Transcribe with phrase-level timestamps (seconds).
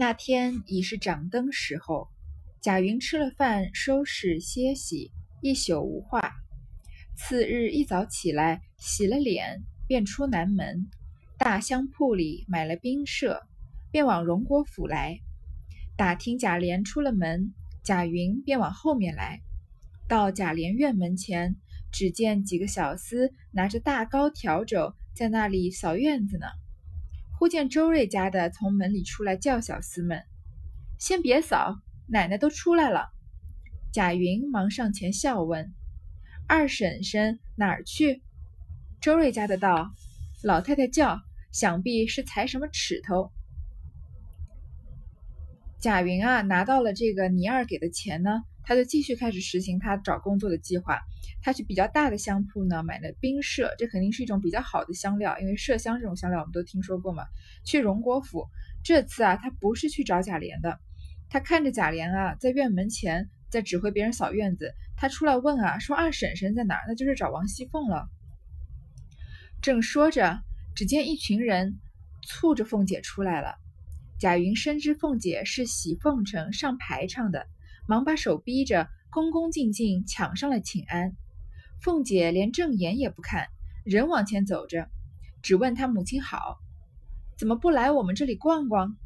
[0.00, 2.08] 那天已是掌灯时候，
[2.62, 6.32] 贾云吃了饭，收拾歇息，一宿无话。
[7.18, 10.88] 次日一早起来，洗了脸，便出南门，
[11.36, 13.42] 大香铺里买了冰舍，
[13.92, 15.18] 便往荣国府来。
[15.98, 17.52] 打听贾琏出了门，
[17.84, 19.42] 贾云便往后面来，
[20.08, 21.56] 到贾琏院门前，
[21.92, 26.46] 只见几个小厮拿着大高笤帚在那里扫院子呢。
[27.40, 30.24] 忽见周瑞家的从门里出来，叫小厮们
[31.00, 31.74] ：“先别扫，
[32.06, 33.08] 奶奶都出来了。”
[33.94, 35.72] 贾云忙上前笑问
[36.46, 38.22] ：“二婶婶哪儿去？”
[39.00, 39.90] 周瑞家的道
[40.44, 41.18] ：“老太太叫，
[41.50, 43.32] 想必是裁什么尺头。”
[45.80, 51.00] 贾云啊，拿到了这个倪二给的钱呢，他就继续开始实行他找工作的计划。
[51.42, 57.24] 他去比较大的香铺呢，买了冰麝，这肯定是一种比较好的香料，因为麝香这种香料我们都听说过嘛。
[57.64, 58.46] 去荣国府，
[58.84, 60.78] 这次啊，他不是去找贾琏的，
[61.28, 66.82] 他看着贾琏啊，在院门前在指挥别人扫院子，他出来问啊，说二婶婶在哪儿？
[66.88, 68.08] 那就是找王熙凤了。
[69.62, 70.40] 正说着，
[70.74, 71.78] 只见一群人
[72.22, 73.54] 簇着凤姐出来了。
[74.18, 77.46] 贾云深知凤姐是喜奉承上排场的，
[77.88, 81.14] 忙把手逼着，恭恭敬敬抢上了请安。
[81.82, 83.46] 凤姐连正眼也不看，
[83.84, 84.90] 人往前走着，
[85.40, 86.58] 只问她母亲好，
[87.38, 88.96] 怎么不来我们这里逛逛？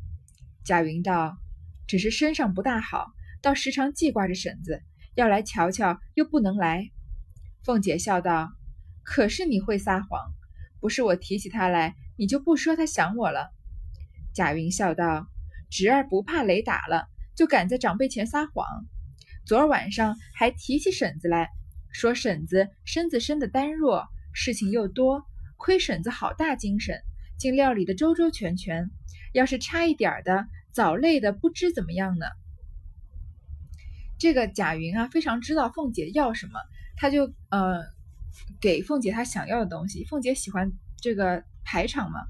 [0.64, 1.36] 贾云道
[1.86, 4.82] ：“只是身上不大好，倒时常记挂着婶子，
[5.14, 6.90] 要来瞧瞧又不能来。”
[7.62, 8.50] 凤姐笑道
[9.04, 10.20] ：“可是你会撒谎，
[10.80, 13.52] 不是我提起他来，你就不说他想我了。”
[14.34, 15.28] 贾云笑道
[15.70, 18.66] ：“侄儿不怕雷打了，就敢在长辈前撒谎。
[19.46, 21.50] 昨儿晚上还提起婶子来。”
[21.94, 25.24] 说婶子身子生的单弱，事情又多，
[25.56, 27.00] 亏婶子好大精神，
[27.38, 28.90] 竟料理的周周全全。
[29.32, 32.26] 要是差一点的，早累的不知怎么样呢。
[34.18, 36.58] 这个贾云啊，非常知道凤姐要什么，
[36.96, 37.80] 他就呃
[38.60, 40.04] 给凤姐她想要的东西。
[40.04, 42.20] 凤姐喜欢这个排场嘛，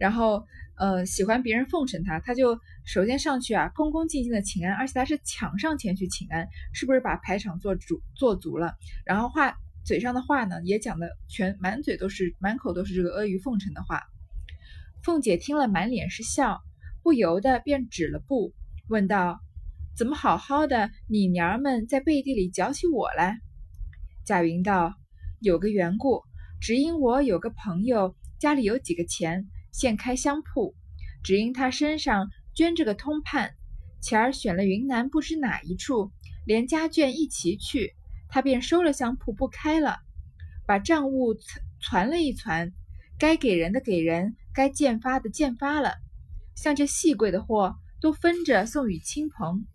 [0.00, 0.42] 然后。
[0.80, 8.72] 呃，喜欢别人奉承他，他就首先上去啊，恭恭敬敬的请安，而且他是抢上前去请安，是不是把排场做足做足了？
[9.04, 14.04] 然后话嘴上的话呢，也讲的全满嘴都是满口都是这个阿谀奉承的话。
[15.02, 16.62] 凤姐听了满脸是笑，
[17.02, 18.54] 不由得便止了步，
[18.88, 19.38] 问道
[19.98, 23.38] ：“怎么好好的你娘们在背地里搅起我来？”
[24.24, 24.94] 贾云道
[25.40, 26.22] ：“有个缘故，
[26.58, 30.74] 只因我有个朋友家里有几个钱。”现开香铺，
[31.22, 33.54] 只因他身上捐着个通判，
[34.00, 36.10] 前儿选了云南不知哪一处，
[36.44, 37.94] 连家眷一齐去，
[38.28, 39.98] 他便收了香铺不开了，
[40.66, 41.34] 把账务
[41.80, 42.72] 攒了一攒，
[43.18, 45.94] 该给人的给人，该建发的建发了，
[46.54, 49.66] 像这细贵的货都分着送与亲朋，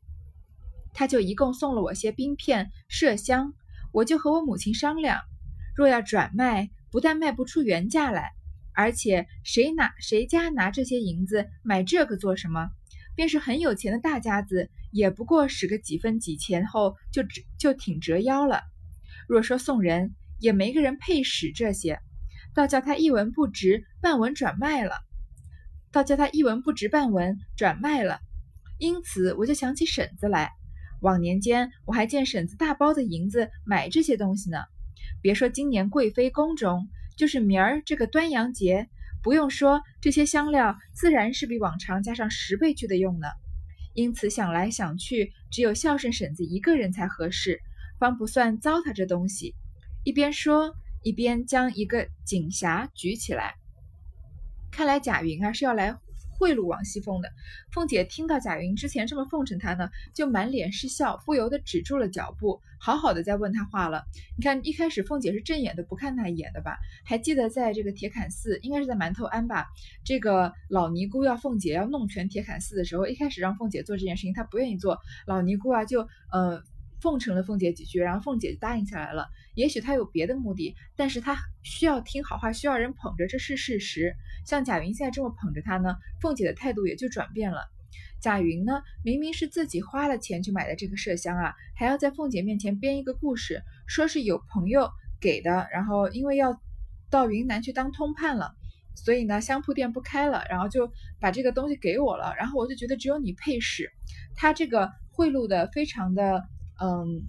[0.94, 3.54] 他就一共送了我些冰片、麝香，
[3.92, 5.22] 我就和我母亲商量，
[5.76, 8.34] 若要转卖，不但卖不出原价来。
[8.76, 12.70] 而且谁拿谁家拿这些银子买这个做什么？
[13.16, 17.24] 便是很有钱的大家子，也不过使个几分几钱后就
[17.58, 18.62] 就挺折腰了。
[19.28, 22.00] 若说送人，也没个人配使这些，
[22.54, 24.98] 倒叫他一文不值半文转卖了。
[25.94, 28.20] 倒叫他一文不值半文转卖了。
[28.80, 30.52] 因此我就想起婶子来。
[31.02, 34.58] 往年间我还见婶子大包的银子买这些东西呢。
[35.22, 36.90] 别说今年贵妃宫中。
[37.18, 38.88] 就是明儿这个端阳节，
[39.24, 43.28] 不用说，这些香料自然是比往常加上十倍去的用呢。
[43.94, 47.60] 因此想来想去，只有孝顺婶子一个人才合适，
[47.98, 49.56] 方不算糟蹋这东西。
[50.04, 53.56] 一边说，一边将一个锦匣举起来。
[54.72, 55.98] 看来贾云啊是要来。
[56.38, 57.30] 贿赂王熙凤的
[57.72, 64.04] 凤姐听到贾云之前这么奉承她呢，就满脸是笑，不由得止住了脚步，好好的在问她话了。
[64.38, 66.78] 你看一开始凤姐是正眼都不看她一眼的吧？
[67.06, 69.66] 还记得在这个铁槛寺，应该是在馒头庵吧？
[70.04, 76.62] 这个老尼姑要凤姐要弄全铁槛寺的时候，一开始让凤姐做这件事情，她不愿意做，老尼姑啊就呃。
[77.02, 79.28] 奉承了凤姐几句，然后凤姐就答应下来了。
[79.54, 84.16] 也许她有别的目的，但是她需要听好话，需要人捧着，这是事实。
[84.46, 87.68] 像贾云现在这么捧着她呢，凤姐的态度也就转变了。
[88.22, 94.90] 贾云呢，明明是自己花了钱去买的这个麝香啊，还要在凤姐面前编一个故事，说是有朋友
[95.20, 96.62] 给的，然后因为要
[97.10, 98.56] 到云南去当通判了，
[98.96, 103.92] 所以呢香铺店不开了，然后就把这个东西给我了，然后我就觉得只有你配使。
[104.36, 106.48] 他这个贿赂的非常的。
[106.78, 107.24] 嗯，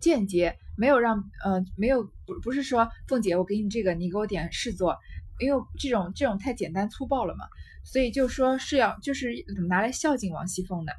[0.00, 4.98] 间接没有让呃没有不不是说凤姐我给你这个你给我点事做，
[5.38, 7.44] 因为这种这种太简单粗暴了嘛，
[7.84, 9.32] 所以就说是要就是
[9.68, 10.92] 拿来孝敬王熙凤的。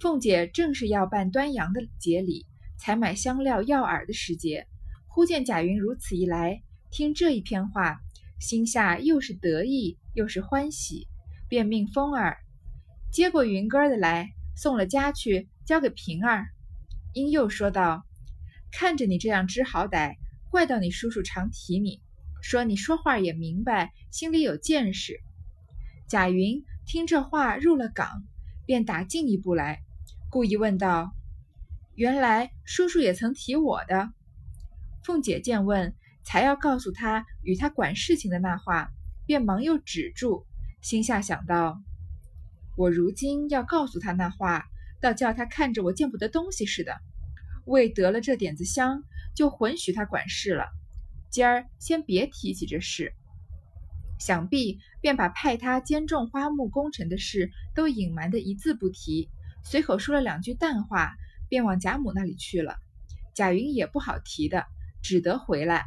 [0.00, 2.46] 凤姐正是要办端阳的节礼，
[2.78, 4.66] 采买香料药饵的时节，
[5.06, 7.98] 忽见贾云如此一来，听这一片话，
[8.38, 11.08] 心下又是得意又是欢喜，
[11.48, 12.36] 便命凤儿
[13.10, 16.46] 接过云哥的来，送了家去，交给平儿。
[17.14, 18.04] 因又说道
[18.70, 20.16] ：“看着你这样知好歹，
[20.50, 22.02] 怪到你叔叔常提你，
[22.48, 25.18] 说你说话也明白，心里有见识。”
[26.06, 28.22] 贾云听这话入了港，
[28.64, 29.80] 便打进一步来。
[30.30, 31.10] 故意问道
[31.96, 34.10] ：“原来叔叔也曾提我的？”
[35.02, 38.92] 凤姐见问，才要告诉他与他管事情的那话，
[39.26, 40.46] 便忙又止住，
[40.80, 41.82] 心下想到
[42.78, 44.66] ：“我如今要告诉他那话，
[45.00, 46.96] 倒叫他看着我见不得东西似的。
[47.64, 49.02] 为得了这点子香，
[49.34, 50.66] 就混许他管事了。
[51.36, 53.12] 今儿先别提起这事。”
[54.18, 59.28] 想必便把派他监种花木工程的事都隐瞒的一字不提。
[59.62, 61.12] 随口说了两句淡话，
[61.50, 62.78] 便往贾母那里去了。
[63.34, 64.64] 贾云也不好提的，
[65.02, 65.84] 只得回来。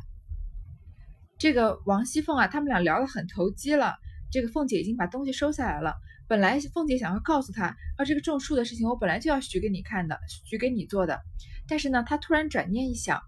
[1.40, 3.96] 这个王熙凤啊，他们俩聊得很投机了。
[4.32, 5.96] 这个凤姐已经把东西收下来了。
[6.28, 11.20] 本来凤姐想要告诉他，啊，这个种树的事情我本来就要许给你看的，许给你做的。
[11.68, 13.20] 但是呢，她突然转念一想，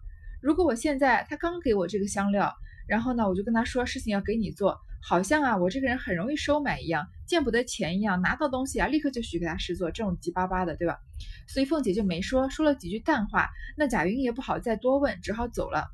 [0.41, 2.53] 如果我现在他刚给我这个香料，
[2.87, 4.77] 然后呢，我就跟他说事情要给你做。
[5.03, 10.99] 好像啊，我这个人很容易收买一样，见不得钱一样，拿到东西啊，立刻就许给他师做，这种急巴巴的，对吧？
[11.47, 13.49] 所以凤姐就没说，说了几句淡话。
[13.77, 15.87] 那贾云也不好再多问，只好走了。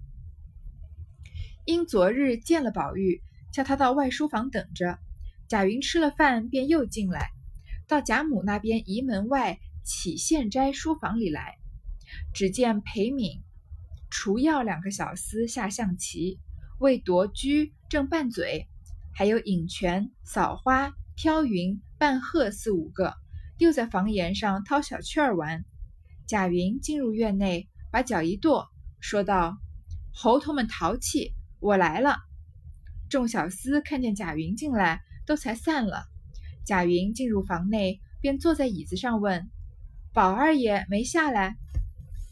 [1.66, 3.22] 因昨日见了宝玉，
[3.54, 5.00] 叫他到外书房等着。
[5.48, 7.30] 贾云吃了饭，便又进来，
[7.88, 11.56] 到贾母那边移门外起现斋书房里来，
[12.34, 13.42] 只见裴敏、
[14.20, 16.40] 除药两个小厮下象棋，
[16.80, 18.68] 为夺居正拌嘴。
[19.14, 23.14] 还有引泉、扫花、飘云、半鹤四五个，
[23.60, 25.64] 又在房檐上掏小雀儿玩。
[26.26, 28.68] 贾云进入院内，把脚一跺，
[29.00, 29.56] 说道
[30.12, 32.18] ：“猴头们淘气，我来了。”
[33.12, 36.08] 众小厮看见贾云进来，都才散了。
[36.66, 39.48] 贾云进入房内，便坐在椅子上问
[40.12, 41.56] ：“宝二爷没下来？”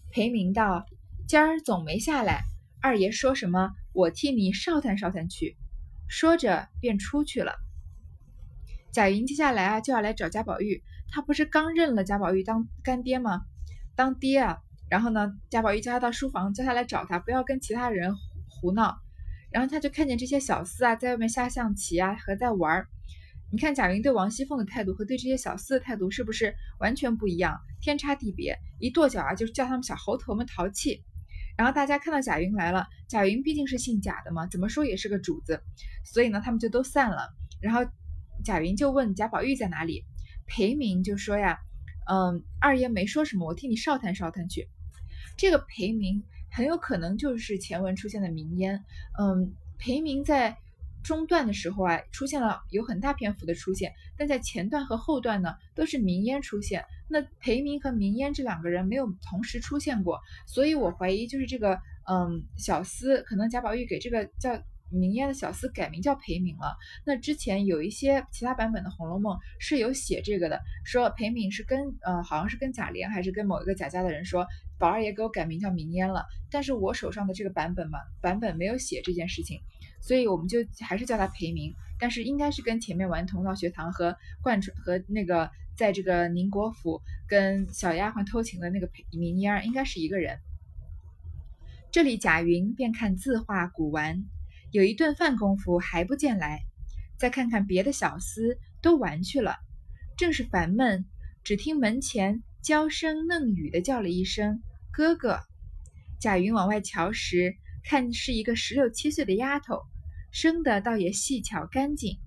[0.10, 0.84] 裴明道
[1.28, 2.44] ：“今儿总没下来。
[2.82, 5.58] 二爷说什么，我替你捎探捎探去。”
[6.08, 7.56] 说着便出去了。
[8.92, 13.42] 贾云接下来啊就要来找贾宝玉，他不是刚认了贾宝玉当干爹吗？
[13.96, 14.60] 当爹啊！
[14.88, 18.16] 然后呢，贾宝玉叫他到书房，叫他来找他，不要跟其他人
[18.48, 18.96] 胡闹。
[19.52, 22.88] 然后他就看见这些小厮啊在外面下象棋啊和在玩儿。
[23.52, 27.60] 你看贾云对王熙凤的态度和对这些小厮的态度是不是完全不一样？
[27.82, 28.60] 天差地别！
[28.80, 31.04] 一跺脚啊就叫他们小猴头们淘气。
[31.58, 35.62] 然后大家看到贾云来了，贾云毕竟是姓贾的嘛，怎么说也是个主子，
[36.04, 37.30] 所以呢，他们就都散了。
[37.62, 37.82] 然后
[38.44, 40.04] 贾云就问贾宝玉在哪里，
[40.46, 41.58] 裴明就说呀，
[42.10, 44.68] 嗯，二爷没说什么，我替你捎探捎探去。
[45.38, 48.84] 这个裴明很有可能就是前文出现的明烟，
[49.20, 50.58] 嗯，裴明在。
[51.06, 56.84] 中段的时候啊，出现了有很大篇幅的出现，但在前段和后段呢，都是明烟出现。
[57.08, 61.80] 那裴明和明烟这两个人没有同时出现过，所以我怀疑就是这个，
[62.10, 64.60] 嗯，小厮可能贾宝玉给这个叫。
[64.92, 66.78] 明烟的小厮改名叫裴敏了。
[67.06, 74.46] 那之前有一些其他版本的《红楼梦》是有写这个的，说裴敏是跟呃，好像是跟贾琏还是跟某一个贾家的人说，
[74.78, 76.26] 宝二爷给我改名叫明烟了。
[76.50, 79.62] 但是我手上的这个版本嘛，版本没有写这件事情，
[80.02, 81.74] 所以我们就还是叫他裴明。
[82.00, 90.38] 但是应该是跟前面玩同道学堂和贯穿和那个在这个宁国府跟小丫鬟偷情的那个裴明烟应该是一个人。
[91.92, 94.24] 这里贾云便看字画古玩。
[94.72, 96.60] 有一顿饭功夫还不见来，
[97.18, 99.56] 再看看别的小厮都玩去了，
[100.18, 101.06] 正是烦闷。
[101.46, 105.40] 只听门前娇声嫩语的叫了一声“哥哥”。
[106.20, 109.84] 贾云往外瞧时，看是一个十六七岁的丫头，
[110.32, 112.18] 生的倒也细巧干净。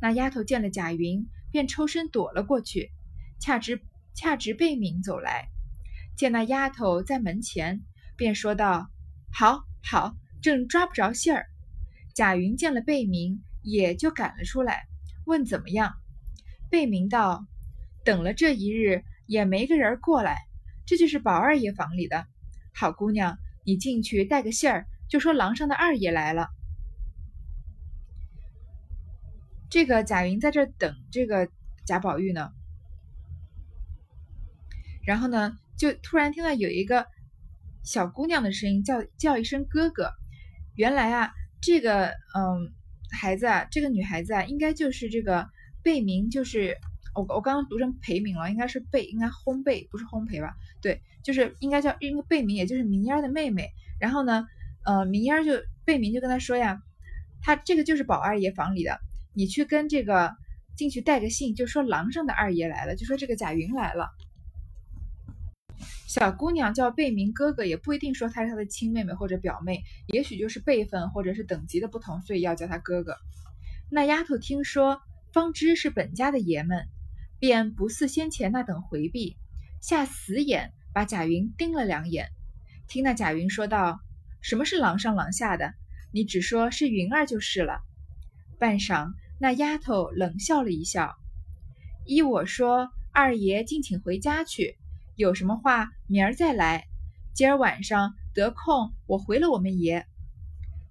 [0.00, 2.92] 那丫头见了贾云，便抽身躲了过去，
[3.40, 3.82] 恰值
[4.14, 5.48] 恰值贝敏走来，
[6.16, 7.82] 见那丫头在门前，
[8.16, 8.88] 便说道
[9.34, 11.46] ：“好好，正抓不着信儿。”
[12.14, 14.84] 贾云见了贝明，也就赶了出来，
[15.26, 15.94] 问怎么样。
[16.70, 17.44] 贝明道
[18.06, 20.36] ：“等了这一日，也没个人过来。
[20.84, 22.26] 这就是宝二爷房里的。
[22.74, 26.48] 好姑娘，你进去带个信儿，就说廊上的二爷来了。”
[29.70, 31.48] 这个贾云在这等这个
[31.86, 32.50] 贾宝玉呢，
[35.06, 37.06] 然后呢，就突然听到有一个
[37.84, 40.10] 小姑娘的声音，叫叫一声哥哥。
[40.74, 41.32] 原来啊。
[41.62, 42.72] 这个嗯，
[43.12, 45.46] 孩子啊，这个女孩子啊，应该就是这个
[45.82, 46.74] 贝明就是
[47.14, 50.54] 我我刚刚读成裴明了，应该是贝，应该烘焙不是烘焙吧？
[50.80, 53.70] 对，就是应该叫应该贝明，也就是明烟的妹妹。
[53.98, 54.46] 然后呢，
[54.84, 55.52] 呃，明烟就
[55.84, 56.80] 贝明就跟他说呀，
[57.42, 58.98] 他这个就是宝二爷房里的，
[59.34, 60.34] 你去跟这个
[60.76, 64.08] 进去带个信，就说廊上的二爷来了，就说这个贾云来了。
[66.06, 73.16] 小姑娘叫贝明哥哥，也不一定说她是他的亲妹妹或者表妹，也许就是辈分或者是等级的不同，所以要叫他哥哥。
[73.90, 75.00] 那丫头听说
[75.32, 76.86] 方知是本家的爷们，
[77.40, 79.36] 便不似先前那等回避，
[79.80, 82.28] 下死眼把贾云盯了两眼。
[82.86, 83.98] 听那贾云说道
[84.40, 85.74] ：“什么是廊上廊下的？
[86.12, 87.80] 你只说是云儿就是了。”
[88.60, 91.16] 半晌，那丫头冷笑了一笑
[92.06, 94.76] ：“依我说，二爷敬请回家去。”
[95.16, 96.84] 有什么话，明儿再来。
[97.32, 100.06] 今儿晚上得空，我回了我们爷。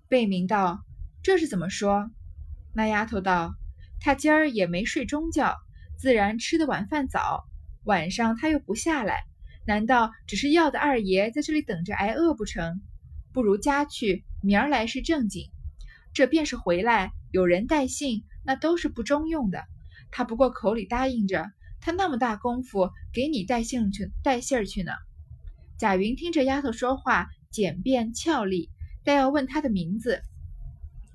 [0.07, 0.83] 贝明道
[1.21, 2.09] ：“这是怎么说？”
[2.73, 3.55] 那丫头道
[3.99, 5.57] ：“他今儿也没睡中觉，
[5.99, 7.43] 自然吃的晚饭早。
[7.83, 9.25] 晚上他又不下来，
[9.67, 12.81] 难道只是要的二爷在这里等着挨饿不成？
[13.33, 15.51] 不如家去，明儿来是正经。
[16.13, 19.65] 这便是回来，有人带信，那都是不中用的。
[20.09, 21.51] 他不过口里答应着。”
[21.81, 24.91] 他那么大功夫给你带信去带信儿去呢。
[25.77, 28.69] 贾云听这丫头说话简便俏丽，
[29.05, 30.21] 但要问她的名字，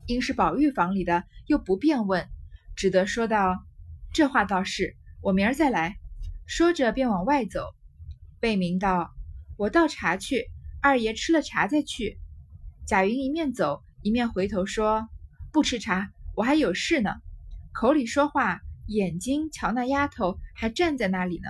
[0.06, 2.26] 因是宝玉房里的，又不便问，
[2.76, 3.62] 只得说道
[4.14, 5.97] ：“这话倒是，我明儿再来。”
[6.47, 7.75] 说着便往外走。
[8.38, 9.11] 贝明道
[9.59, 10.47] ：“我倒茶去，
[10.80, 12.18] 二爷吃了茶再去。”
[12.87, 15.09] 贾云一面走一面回头说
[15.52, 17.11] ：“不吃茶，我还有事呢。”
[17.75, 18.61] 口里说话。
[18.87, 21.49] 眼睛瞧那丫头还站在那里呢，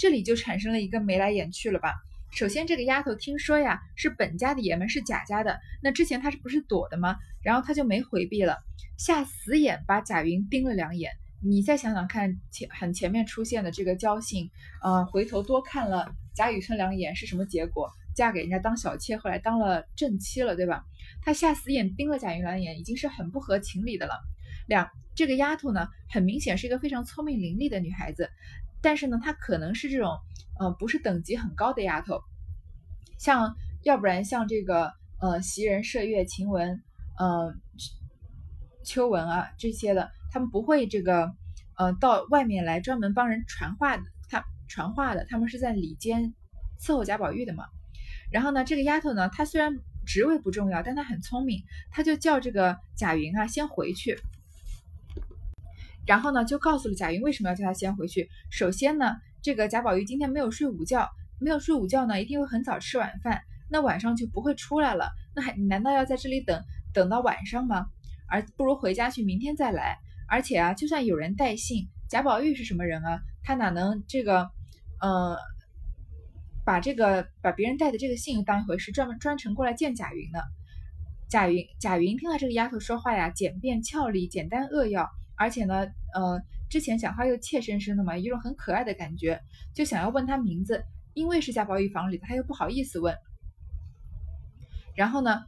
[0.00, 1.94] 这里就产生了一个眉来眼去了吧。
[2.32, 7.18] 首先这个丫头听说呀是本家的爷们是贾家的，那之前她是不是躲的吗？
[7.40, 8.58] 然后她就没回避了，
[8.98, 11.12] 下死眼把贾云盯了两眼。
[11.42, 14.50] 你再想想看前很前面出现的这个交信，
[14.82, 17.90] 呃，回头多看了贾雨村两眼是什么结果？
[18.14, 20.84] 嫁给人家当小妾，后来当了正妻了，对吧？
[21.22, 24.14] 她下死眼盯了贾云两眼，已经是很不合情理的了。
[24.66, 24.88] 两。
[25.14, 28.28] 这个丫头呢，很明显是一个非常聪明伶俐的女孩子，
[28.82, 30.10] 但是呢，她可能是这种，
[30.60, 32.20] 呃，不是等级很高的丫头，
[33.16, 36.82] 像要不然像这个，呃，袭人、麝月、晴雯，
[37.18, 37.54] 呃，
[38.84, 41.32] 秋雯啊这些的，他们不会这个，
[41.78, 46.34] 呃，到外面来专门帮人传话的，他传话的，他们是在里间
[46.78, 47.64] 伺候贾宝玉的嘛。
[48.30, 54.18] 然后呢，这个丫头呢，她虽然职位不重要，但她很聪明，她就叫这个贾云啊先回去。
[56.06, 58.28] 然后呢，就告诉了贾云为什么要叫他先回去。
[58.50, 61.08] 首先呢，这个贾宝玉今天没有睡午觉，
[61.40, 63.40] 没有睡午觉呢，一定会很早吃晚饭，
[63.70, 65.08] 那晚上就不会出来了。
[65.34, 66.62] 那还你难道要在这里等
[66.92, 67.86] 等到晚上吗？
[68.28, 69.96] 而不如回家去，明天再来。
[70.28, 73.20] 而且啊，就算有人带信，贾宝玉是什么人啊？
[73.44, 74.50] 他哪能这个，
[75.00, 75.36] 呃，
[76.64, 80.40] 把这个把别人带的这个信当一回事，专门专程过来见贾云呢？
[81.28, 85.08] 贾云贾云听到这个丫头说话呀，简便俏丽，简单扼要。
[85.36, 89.40] 而且呢，呃，之前讲话又怯生生的嘛，一种很可爱的感觉，
[89.74, 93.16] 就想要问他名字，因为是贾宝玉房里的，他又不好意思问。
[94.96, 95.44] 然后呢，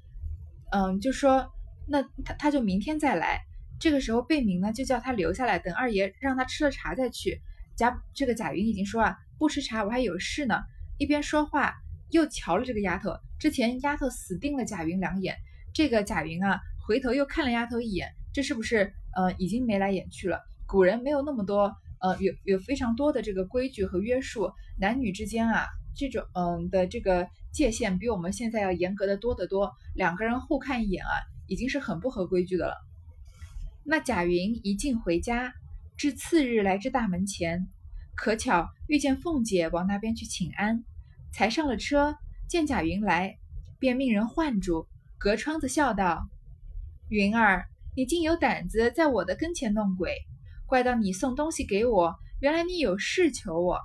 [0.71, 1.51] 嗯，就说
[1.89, 3.41] 那他他就明天再来。
[3.81, 7.41] 这个时候贝明呢就叫他留下来，等二爷让他吃了茶再去。
[7.77, 10.61] 贾这个贾云已经说啊，不吃茶我还有事呢。
[10.99, 11.75] 一边说话
[12.11, 15.37] 又瞧了这个丫头，之前丫头死盯了贾云两眼，
[15.73, 18.93] 这个贾云啊回头又看了丫头一眼，这是不是？
[19.17, 20.41] 呃，已经眉来眼去了。
[20.67, 25.67] 古人没有那么多，呃，有有非常多的这个规矩和约束，男女之间啊，
[25.97, 29.73] 这种嗯的这个界限比我们现在要严格的多得多。
[29.95, 31.11] 两个人互看一眼啊，
[31.47, 32.75] 已经是很不合规矩的了。
[33.91, 35.55] 那贾云一进回家，
[35.97, 37.67] 至次日来至大门前，
[38.15, 40.85] 可巧遇见凤姐往那边去请安，
[41.33, 42.15] 才上了车，
[42.47, 43.39] 见贾云来，
[43.79, 46.29] 便命人唤住，隔窗子笑道
[47.09, 47.65] ：“云儿。”
[47.97, 50.15] 你竟有胆子在我的跟前弄鬼，
[50.67, 53.81] 怪到你送东西给我，原来你有事求我。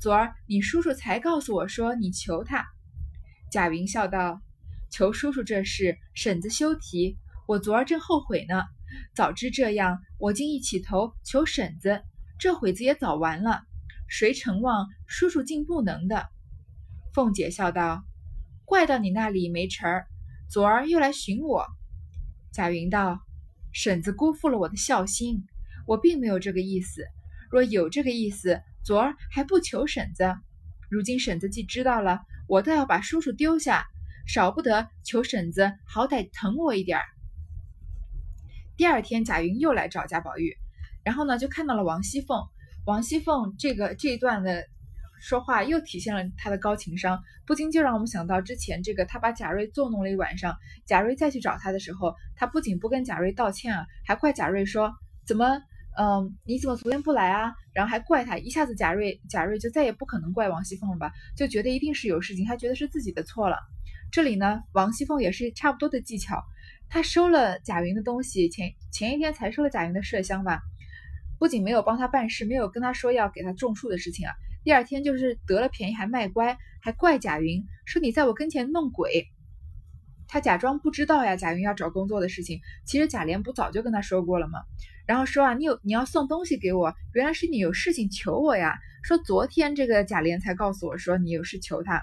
[0.00, 2.64] 昨儿你叔叔才告诉我说你求他。
[3.50, 4.40] 贾云笑道
[4.88, 7.18] ：“求叔叔这事，婶子休提。
[7.46, 8.62] 我昨儿正后悔呢，
[9.14, 12.02] 早知这样，我竟一起头求婶子，
[12.38, 13.62] 这会子也早完了。
[14.08, 16.28] 谁承望叔叔竟不能的？”
[17.14, 18.04] 凤姐笑道
[18.64, 20.06] ：“怪到你那里没成儿，
[20.48, 21.66] 昨儿又来寻我。”
[22.52, 23.20] 贾云道。
[23.70, 25.44] 婶子辜负了我的孝心，
[25.86, 27.04] 我并没有这个意思。
[27.50, 30.34] 若有这个意思，昨儿还不求婶子。
[30.90, 33.86] 如今婶子既知道了，我倒要把叔叔丢下，
[34.26, 37.04] 少不得求婶子好歹疼我一点儿。
[38.78, 40.56] 第二天，贾云又来找贾宝玉，
[41.04, 42.40] 然后呢就看到了王熙凤。
[42.86, 44.64] 王熙凤这个这一段的
[45.20, 50.56] 说话又体现了她的高情商，不禁就让我们想到之前这个她把贾瑞作弄了一晚上，
[50.86, 54.94] 贾瑞再去找她的时候，她不仅不跟贾瑞道歉啊，还怪贾瑞说
[55.26, 55.60] 怎么
[55.98, 57.52] 嗯你怎么昨天不来啊？
[57.74, 61.10] 然后还怪他，一下子贾瑞贾瑞就再也不可能怪王熙凤了吧？
[61.36, 63.56] 就觉得一定是有事情，他觉得是自己的错了。
[64.12, 66.42] 这里呢，王熙凤也是差不多的技巧，
[66.90, 70.60] 他收了贾云的东西，前前一天才收了贾云的麝香吧。
[71.38, 79.26] 不仅没有帮他办事，没有跟他说要给他种树的事情啊，第二天就是得了便宜还卖乖，还怪贾云说你在我跟前弄鬼。
[80.26, 84.58] 他假装不知道呀，贾云要找工作的事情，其实贾琏不早就跟他说过了吗？
[85.06, 88.74] 然后说啊，你有你要送东西给我，原来是你有事情求我呀。
[89.04, 92.02] 说昨天这个贾琏才告诉我说你有事求他。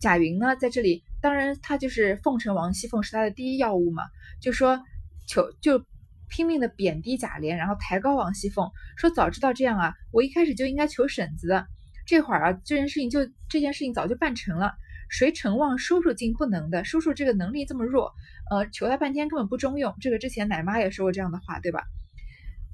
[0.00, 4.04] 贾云呢在这里，当然他就是奉承王熙凤是他的第一要务嘛，
[4.40, 4.82] 就说
[5.26, 5.84] 求就。
[6.30, 11.66] 拼命的贬低贾琏，然后抬高王熙凤，说早知道这样啊，我一开始就应该求婶子的。
[12.06, 14.74] 这会儿啊，这件事情就这件事情早就办成了。
[15.08, 16.84] 谁承望叔叔竟不能的？
[16.84, 18.12] 叔叔这个能力这么弱，
[18.50, 19.94] 呃，求他半天根本不中用。
[20.02, 21.84] 这个之前奶妈也说过这样的话，对吧？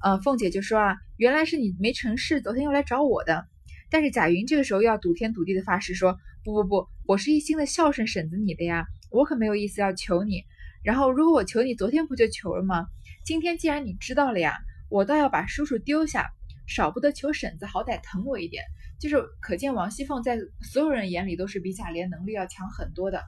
[0.03, 3.47] 呃，凤姐就说啊，原来是你没成事，昨天又来找我的。
[3.89, 10.43] 但是贾云这个时候要赌天赌地的发誓说，不不不，我是一心的孝顺婶子你的呀，我可没有意思要求你。
[10.83, 12.85] 然后如果我求你，昨天不就求了吗？
[13.25, 14.53] 今天既然你知道了呀，
[14.87, 16.29] 我倒要把叔叔丢下，
[16.67, 18.63] 少不得求婶子好歹疼我一点。
[18.99, 23.23] 就是可见王熙凤在所有人眼里都是比贾琏能力要强很多的。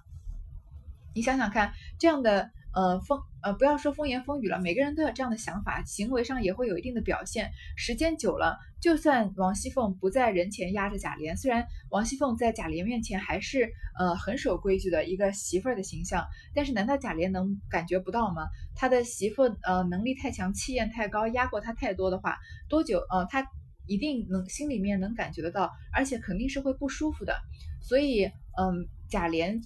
[1.15, 2.51] 你想想看，这样的。
[2.73, 7.51] 呃风呃不要说风言风语了，每个人都有这样的想法，行为上也会有一定的表现。
[7.75, 18.47] 时间久了，就算王熙凤不在人前压着贾琏，虽然王熙凤在贾琏面前还是呃很守规矩的一个媳妇儿的形象，但是难道贾琏能感觉不到吗？
[18.75, 22.37] 他的媳妇呃能力太强，气焰太高，压过他太多的话，
[22.69, 23.47] 多久呃他
[23.87, 27.33] 一定能心里面能感觉得到，而且肯定是会不舒服的。
[27.81, 29.63] 所以嗯贾琏。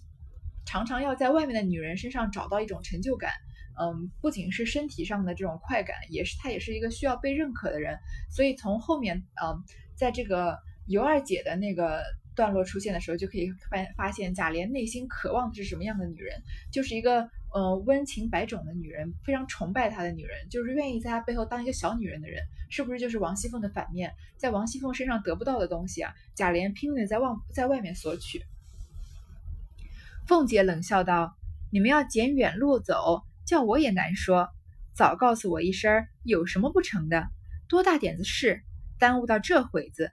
[0.65, 3.31] 常常要在外面的女人身上找到一种成就感，
[3.79, 7.97] 嗯，不仅是身体上的这种快感，也是他也是一个需要被认可的人。
[8.29, 9.63] 所以从后面，嗯，
[9.95, 12.01] 在这个尤二姐的那个
[12.35, 24.13] 段落出现的时候，就可以发发现贾琏内心渴望的是什么样的女人，就是一个呃温情百种的女人，非常崇拜他的女人，就是愿意在他背后当一个小女人的人，是不是就是王熙凤的反面？
[24.37, 28.41] 在王熙凤身上得不到的东西啊，贾琏拼命的在往在外面索取。
[30.31, 31.35] 凤姐冷笑道
[31.73, 34.47] ：“你们要捡远路走，叫我也难说。
[34.93, 37.27] 早告诉我一声，有什么不成的？
[37.67, 38.63] 多大点子事，
[38.97, 40.09] 耽误到这会子。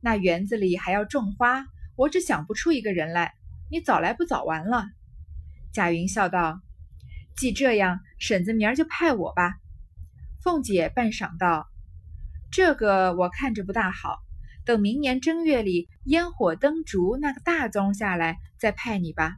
[0.00, 3.32] 那园子里还要种花，我只想不出一个人来。
[3.70, 4.86] 你早来不早完了。”
[5.72, 6.60] 贾云笑道
[7.38, 9.54] ：“既这样，婶子明儿就派我吧。”
[10.42, 11.68] 凤姐半晌道
[12.50, 14.18] ：“这个我看着不大好，
[14.64, 19.36] 等明年正月里烟火灯烛那个大宗下来，再派你吧。”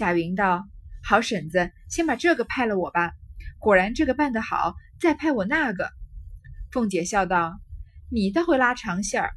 [0.00, 0.66] 贾云道
[1.04, 3.12] ：“好婶子，先把这个派了我吧。
[3.58, 5.90] 果然这个办得好，再派我那个。”
[6.72, 7.60] 凤姐笑道
[8.10, 9.34] ：“你倒会拉长线儿。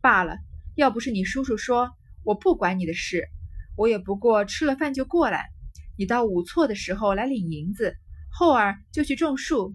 [0.00, 0.38] 罢了，
[0.74, 1.90] 要不是你叔叔说，
[2.24, 3.28] 我不管你的事，
[3.76, 5.50] 我也不过吃了饭就过来。
[5.98, 7.94] 你到午错的时候来领银子，
[8.30, 9.74] 后儿就去种树。”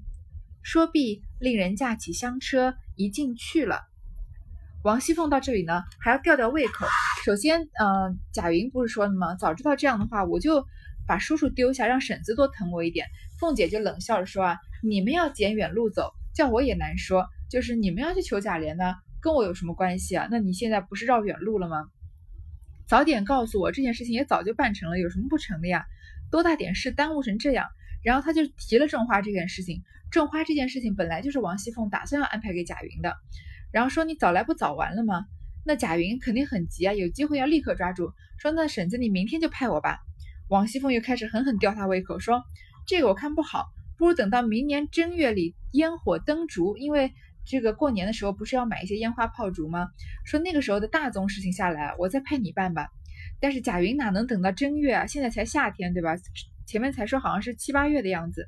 [0.63, 3.81] 说毕，令人架起香车，一进去了。
[4.83, 6.87] 王熙凤到这里呢，还要吊吊胃口。
[7.23, 9.35] 首先，呃，贾云不是说了吗？
[9.35, 10.65] 早知道这样的话，我就
[11.07, 13.05] 把叔叔丢下，让婶子多疼我一点。
[13.39, 17.27] 凤姐就冷笑着说啊：“你们要捡远路走，叫我也难说。
[17.47, 20.27] 就是你们要去求贾琏呢，跟我有什么关系啊？
[20.31, 21.85] 那你现在不是绕远路了吗？
[22.87, 25.85] 早点告诉我，这件事情也早就办成了，有什么不成的呀？
[26.31, 27.67] 多大点事，耽误成这样？
[28.03, 29.83] 然后他就提了种花这件事情。
[30.09, 33.13] 种花这件事情本来就是王熙凤打算要安排给贾云的。”
[33.71, 35.25] 然后说你早来不早完了吗？
[35.65, 38.11] 那贾云肯定很急啊，有机会要立刻抓住。
[38.39, 39.99] 说那婶子你明天就派我吧。
[40.49, 42.43] 王熙凤又开始狠狠吊他胃口，说
[42.87, 47.13] 这个我看不好，不如等到明年正月里烟火灯烛，因为
[47.45, 49.87] 这个过年的时候不是要买一些烟花炮竹吗？
[50.25, 52.89] 说那个时候的大宗事情下来，我再派你办吧。
[53.39, 55.05] 但是贾云哪能等到正月啊？
[55.07, 56.15] 现在才夏天对吧？
[56.67, 58.47] 前面才说好像是七八月的样子。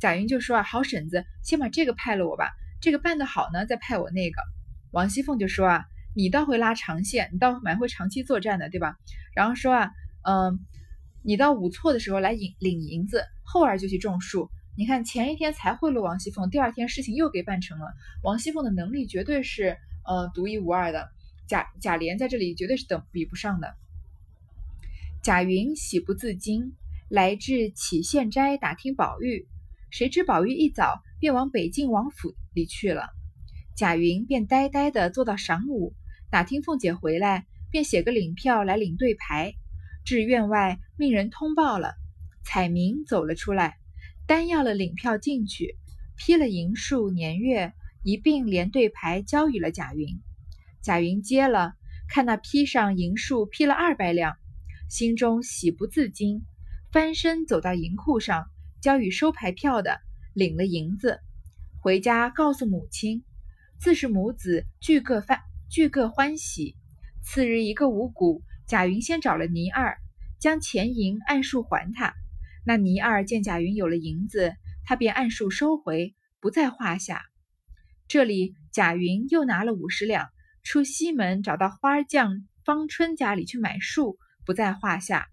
[0.00, 2.50] 贾云就说啊，好婶子，先把这个派了我吧。
[2.80, 4.42] 这个办得好呢，再派我那个。
[4.90, 8.96] 王熙凤就说啊，你倒会拉长线，你倒蛮会长期作战的，对吧？
[9.34, 9.90] 然后说啊，
[10.22, 10.58] 嗯，
[11.22, 14.50] 你到午错的时候来领领银子，后儿就去种树。
[14.76, 17.86] 你看前一天才贿赂王熙凤，第二天事情又给办成了。
[18.22, 21.10] 王熙凤的能力绝对是呃独一无二的，
[21.46, 23.74] 贾贾琏在这里绝对是等比不上的。
[25.22, 26.72] 贾云喜不自禁，
[27.08, 29.46] 来至起县斋打听宝玉，
[29.90, 31.02] 谁知宝玉一早。
[31.22, 33.08] 便往北静王府里去了。
[33.76, 35.94] 贾云便呆呆地坐到晌午，
[36.32, 39.52] 打听凤姐回来，便写个领票来领对牌。
[40.02, 41.92] 至院外，命人通报了，
[42.42, 43.76] 彩明走了出来，
[44.26, 45.76] 单要了领票进去，
[46.16, 50.22] 批了银数年月，一并连对牌交与了贾云。
[50.80, 51.74] 贾云接了，
[52.08, 54.34] 看那批上银数批了二百两，
[54.88, 56.46] 心中喜不自禁，
[56.90, 58.46] 翻身走到银库上，
[58.80, 60.00] 交与收牌票的，
[60.32, 61.20] 领了银子，
[61.78, 63.22] 回家告诉母亲。
[63.78, 65.38] 自是母子俱各欢
[65.72, 66.76] 俱各欢喜。
[67.24, 69.96] 次日一个五谷，贾云先找了倪二，
[70.38, 72.12] 将钱银按数还他。
[72.66, 74.52] 那倪二见贾云有了银子，
[74.84, 77.22] 他便按数收回，不在话下。
[78.06, 80.28] 这里贾云又拿了五十两，
[80.62, 85.26] 出西门找到花匠方春家里去买树，不在话下。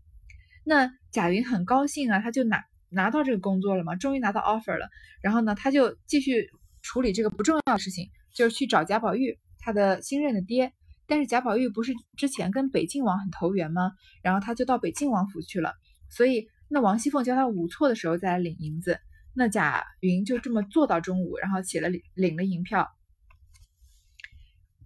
[0.63, 4.88] 那贾云很高兴啊，他就拿拿到这个工作了嘛，终于拿到 offer 了。
[5.21, 6.49] 然后呢，他就继续
[6.82, 8.10] 处理这个不重要的事情。
[8.34, 10.74] 就是去找贾宝玉，他的新任的爹。
[11.06, 13.91] 但是贾宝玉不是之前跟北静王很投缘吗？
[14.24, 15.74] 然后他就到北静王府去了。
[16.10, 19.00] 所以那王熙凤教他舞错的时候再来领银子。
[19.34, 22.89] 那贾云就这么做到中午，然后起了领领了银票，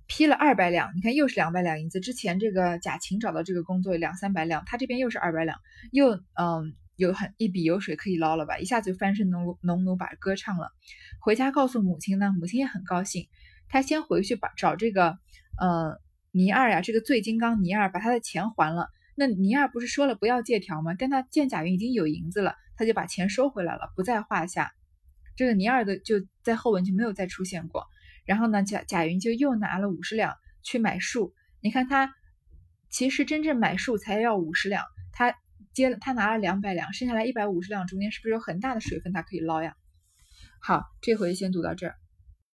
[0.08, 0.96] 批了二百两。
[0.96, 2.00] 你看又是两百两银子。
[2.00, 5.58] 之前这个贾琴找到这个工作两三百两，他这边又是二百两，
[5.92, 6.74] 又嗯。
[6.96, 8.60] 有很一笔油水可以捞了吧？
[8.60, 10.70] 一下子就翻身农奴农奴把歌唱了。
[11.20, 13.28] 回家告诉母亲呢，母亲也很高兴。
[13.74, 15.18] 他先回去把找这个
[15.60, 15.98] 呃
[16.30, 18.88] 倪二呀，这个醉金刚倪二把他的钱还了。
[19.16, 20.94] 那倪二不是说了不要借条吗？
[20.94, 24.72] 但他见贾云已经有银子了，他就把钱收回来了，不在话下。
[25.36, 27.88] 这个倪二的就在后文就没有再出现过。
[28.26, 31.34] 然后呢，贾贾云就又拿了五十两去买树。
[31.60, 32.14] 你看他
[32.92, 35.36] 其实真正买树才要五十两，他。
[35.74, 39.76] 接，他拿了两百两，剩下来一百五十两，中间是不是有很大的水分他可以捞呀？
[40.60, 41.96] 好，这回先读到这儿。